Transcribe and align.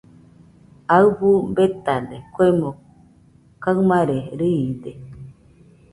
Aɨfɨ 0.95 1.29
betade, 1.55 2.17
kuemo 2.33 2.69
kaɨmare 3.63 4.17
riide. 4.39 4.91